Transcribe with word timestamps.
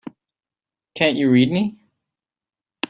Can't 0.95 1.15
you 1.15 1.29
read 1.29 1.51
me? 1.51 1.79